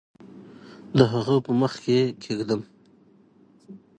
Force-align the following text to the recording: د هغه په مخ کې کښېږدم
د 0.97 0.99
هغه 1.13 1.35
په 1.45 1.51
مخ 1.59 1.73
کې 1.83 1.97
کښېږدم 2.21 2.61